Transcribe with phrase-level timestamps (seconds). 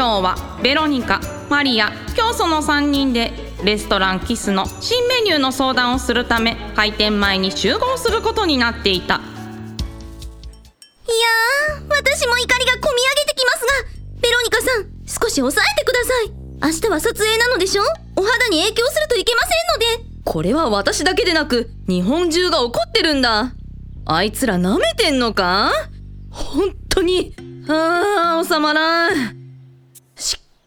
[0.00, 3.32] 今日はベロニカマリア教祖の3人で
[3.62, 9.16] レストランキスの新メニューの相談をするため開店前に集合することになっていた。
[9.16, 13.72] いやー、私も怒りがこみ上げてきますが、
[14.22, 16.30] ベロニカさん、少し抑えてください。
[16.62, 17.82] 明日は撮影なのでしょ？
[18.16, 20.22] お肌に影響するといけませんので。
[20.24, 23.52] これは私だけでなく日本中が怒ってるんだ。
[24.06, 25.70] あいつら舐めてんのか？
[26.30, 27.34] 本当に
[27.68, 29.39] あー収まらん。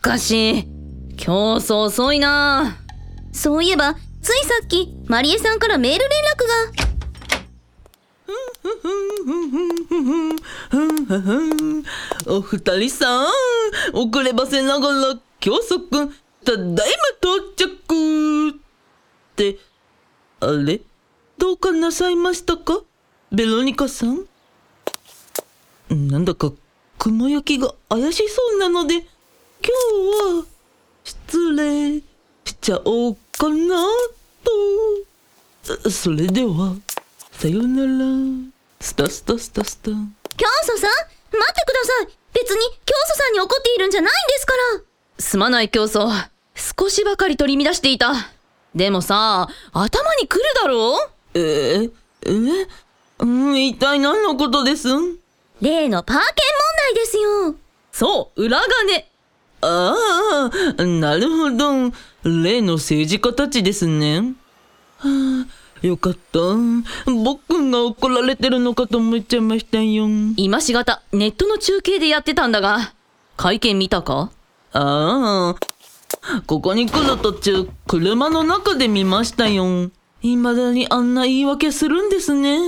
[0.00, 0.64] かし
[1.16, 2.76] 競争遅いな。
[3.32, 6.88] そういえば、ついさっき、マリエさんからメール連絡が。
[12.26, 13.26] お二人さん、
[13.92, 16.74] 遅ればせながら、教祖くん、ただいま
[17.20, 18.50] 到着。
[18.50, 18.54] っ
[19.36, 19.58] て、
[20.40, 20.80] あれ？
[21.38, 22.82] どうかなさいましたか？
[23.32, 24.26] ベロニカさん？
[25.90, 26.52] なんだか、
[26.98, 29.06] 雲行きが怪しそうなので、
[29.62, 30.46] 今日は、
[31.04, 31.98] 失礼
[32.44, 33.76] しちゃおうかな
[34.44, 34.50] と。
[35.62, 36.76] そそれでは、
[37.32, 37.88] さよなら。
[38.80, 39.90] スタスタスタスタ。
[39.90, 39.96] 教
[40.62, 42.08] 祖さん待ってください。
[42.32, 44.82] 別に教祖さんに怒っているんじゃないんですから。
[45.18, 46.08] すまない競争
[46.54, 48.12] 少しばかり取り乱していた。
[48.74, 50.94] でもさ頭に来るだろ？
[50.94, 50.98] う
[51.34, 51.92] えー、
[52.62, 52.68] え
[53.18, 54.88] うん、一体何のことです
[55.60, 56.34] 例のパーケン問
[56.76, 57.56] 題ですよ。
[57.90, 59.10] そう裏金
[59.60, 61.92] ああ、なるほど。
[62.24, 64.34] 例の政治家たちですね。
[64.98, 65.46] は
[65.82, 66.40] あ、よかった。
[67.06, 70.06] 僕が怒られてるのかと思っちゃいましたよ。
[70.36, 72.92] 今しがたネットの中継でやってたんだが
[73.36, 74.30] 会見見たか？
[74.72, 79.90] ああ、ここに来る途中、車の中で見ましたよ。
[80.20, 82.58] 未だにあんな言い訳するんですね。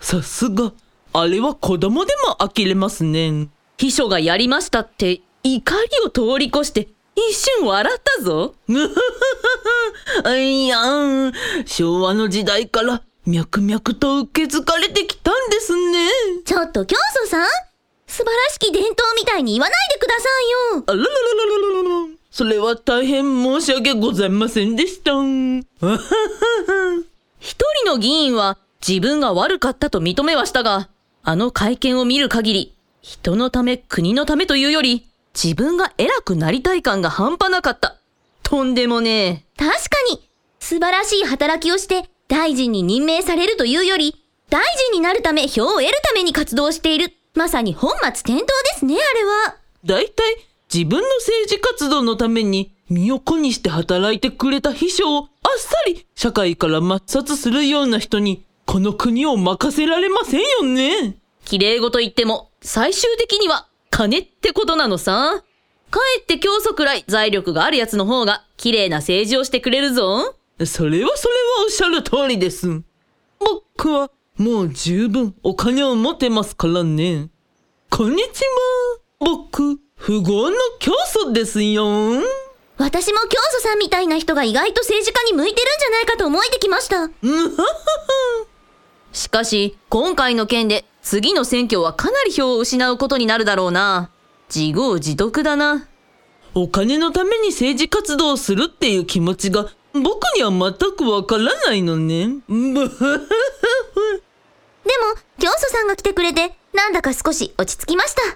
[0.00, 0.72] さすが、
[1.12, 3.48] あれは子供でも呆れますね。
[3.78, 8.54] 秘書がやりましたって怒りを通り越して一瞬笑ったぞ
[10.36, 11.32] いやん、
[11.66, 16.08] 昭和の時代から脈々と受け継がれてきたんですね。
[16.44, 17.46] ちょっと教祖さん
[18.06, 21.12] 素晴らしき伝統みたいに言わないでくださいよあらららら
[21.82, 22.14] ららら。
[22.30, 25.12] それは大変申し訳ございませんでした。
[27.38, 28.56] 一人の議員は
[28.86, 30.88] 自分が悪かったと認めはしたが、
[31.22, 37.98] あの会見を見る限り、人のため国のためというより、自分が偉くなりたい感が半端なかった。
[38.42, 39.78] とんでもね確か
[40.10, 40.28] に
[40.60, 44.14] 素晴らしい働きをして大臣に任命されるというより
[44.50, 48.44] 大臣になるため票を得るために活動しているまさに本末転倒で
[48.78, 50.36] すねあれはだいたい
[50.72, 55.26] 自分の政治活動のために身を粉にして働いてくれた秘書をあっ
[55.58, 61.16] さり社会から抹殺するような人にこの国を任せられませんよね。
[61.44, 65.42] 綺麗事言っても、最終的には金ってことなのさ。
[65.90, 70.34] かえって教祖くらい財力があるやつの方が綺麗な政治をしてくれるぞ。
[70.66, 72.82] それはそれはおっしゃる通りです。
[73.38, 77.28] 僕はもう十分お金を持ってますからね。
[77.90, 78.42] こんにち
[79.20, 79.36] は。
[79.36, 81.86] 僕、富豪の教祖ですよ。
[82.76, 87.08] 私も教祖さんみたいな人が意外と政治家に向いてるんじゃないかと思えてきました
[89.12, 94.10] しかし、今回の件で次の選挙はかなり票を失うことになるだろうな。
[94.54, 95.88] 自業自得だな。
[96.54, 102.28] お金のために政治活動をするっていう気持ちが僕には全くわからないのね。
[102.48, 102.84] でも
[105.40, 108.34] 教祖さんが来てくれてなんだか少し落ち着きましたね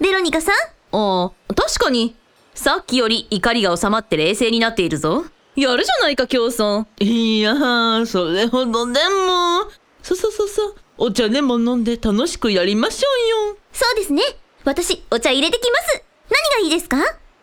[0.00, 0.54] ベロニカさん？
[0.92, 2.14] ああ、確かに。
[2.54, 5.24] さっきより怒りが収まって冷静になっているぞ。
[5.56, 6.84] やるじゃないか、競争。
[7.00, 9.70] いやー、それほどでも。
[10.02, 13.08] そそそそ、お茶でも飲んで楽しくやりましょ
[13.46, 13.56] うよ。
[13.72, 14.22] そうですね
[14.64, 16.98] 私お茶入れてきます何がいいですか？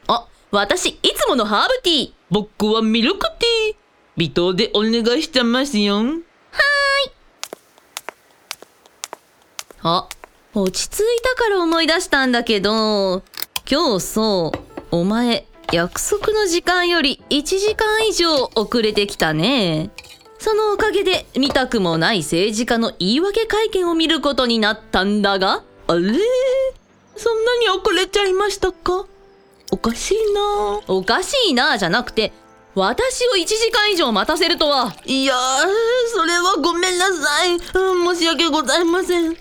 [0.07, 2.11] あ、私、いつものハーブティー。
[2.29, 3.75] 僕はミルクティー。
[4.17, 6.01] 微糖でお願いしちゃいますよ。
[9.83, 10.07] あ、
[10.53, 13.23] 落ち着いたから思い出したんだけど、
[13.69, 19.91] 今日そう、お前、約束の時間より1時間以上遅れてきたね。
[20.39, 26.17] そのおかげで見たくもない政治家の言い訳会見を見ることになったんだが、あれ？
[27.17, 29.05] そんなに遅れちゃいましたか？
[29.71, 30.81] おかしいな。
[30.87, 32.31] おかしいなじゃなくて、
[32.75, 35.37] 私を1時間以上待たせるとは、いやー、
[36.15, 37.55] それはごめんなさい。
[37.55, 39.35] うん申し訳ございません。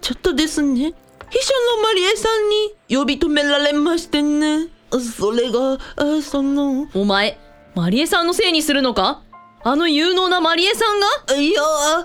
[0.00, 0.92] ちょっとですね、
[1.30, 4.68] 秘書のマリエさんに呼び止められましてね。
[4.90, 7.38] それが、あその、お前、
[7.74, 9.22] マリエさんのせいにするのか？
[9.64, 11.36] あの有能なマリエさんが？
[11.36, 12.04] いやあ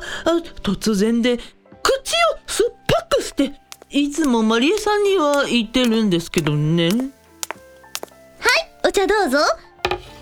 [0.64, 1.44] 突然で口を
[2.48, 3.54] 酸っぱくして
[3.96, 6.90] いつもマリエさんには言ってるんですけどね。
[8.84, 9.38] お茶どうぞ。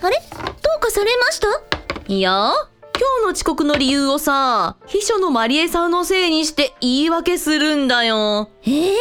[0.01, 0.17] あれ？
[0.27, 0.43] ど
[0.77, 1.47] うかされました？
[2.13, 2.51] いや
[2.93, 8.49] 今日の遅刻の理由をさ秘書のマリエさんのせいにして言い訳するんだよ。
[8.63, 8.91] えー、私は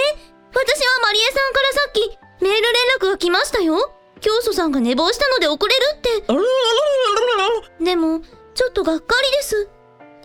[1.02, 3.92] マリエさんからさっきメール連絡が来ましたよ。
[4.20, 6.10] 教祖さんが寝坊したので遅れるって。
[6.28, 8.20] あららららららでも
[8.54, 9.68] ちょっとがっかりです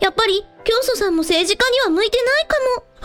[0.00, 2.56] やっぱり教祖さんも政治家には向いてないか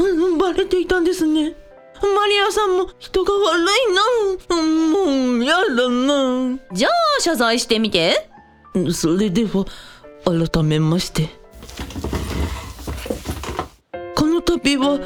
[0.03, 0.31] も。
[0.31, 1.55] うんバレていたんですね。
[2.01, 4.57] マリアさんも人が悪いな。
[4.57, 6.59] うんもうやだな。
[6.73, 6.91] じゃあ
[7.21, 8.27] 謝罪してみて。
[8.93, 9.65] それでは
[10.25, 11.29] 改めまして。
[14.15, 14.97] この度は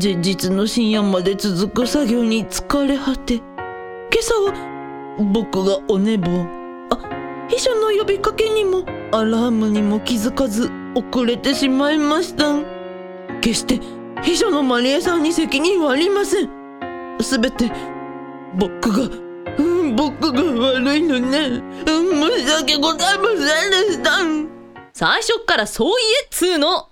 [0.00, 3.44] 前日の深夜まで続く作業に疲れ果て今
[4.20, 4.52] 朝は
[5.32, 6.30] 僕がお寝坊。
[6.90, 6.98] あ
[7.48, 12.54] 秘書の呼びかけにもアラームにも気づかず遅れてしまいました。
[13.42, 13.80] 決して
[14.22, 16.48] 秘書のマリエさんに責任はありません。
[17.20, 17.70] すべて
[18.56, 19.14] 僕が
[19.58, 21.62] うん僕が悪いのね。
[21.86, 23.36] うん申し訳ございません
[23.88, 24.56] でした。
[24.94, 26.88] 最初っからそう言えっつーの。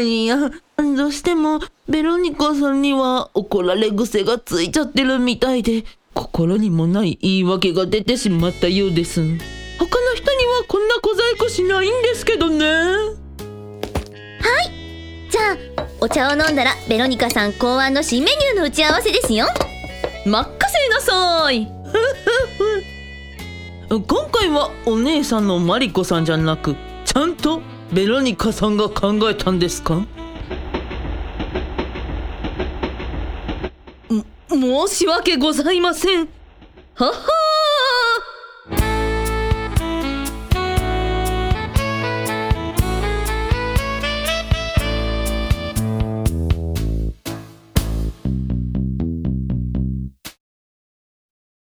[0.00, 9.20] いやどうしてもベロニカさんには怒られ癖がついちゃってるみたいで心にもない言い訳が出てしまったようです。
[9.78, 10.29] 他の人に
[10.60, 12.64] はこんな小細工しないんですけどね。
[15.30, 19.46] じゃあお茶を飲んだらベロニカさん考案の新メニューの打ち合わせですよ。
[20.26, 21.68] 任せなさい。
[23.88, 27.60] 今回はお姉さんのマリコさんじゃなくちゃんと
[27.92, 30.02] ベロニカさんが考えたんですか？
[34.50, 36.28] 申し訳ございません。
[36.94, 37.12] はは